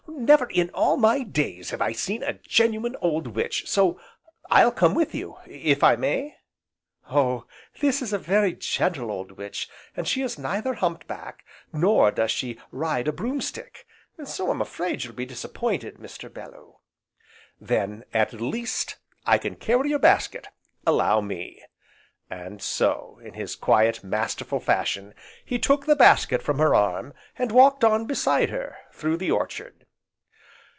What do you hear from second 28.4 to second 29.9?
her, through the orchard.